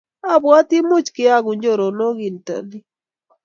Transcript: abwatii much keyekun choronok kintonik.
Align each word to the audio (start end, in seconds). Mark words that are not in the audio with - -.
abwatii 0.33 0.87
much 0.89 1.09
keyekun 1.15 1.61
choronok 1.63 2.15
kintonik. 2.19 2.85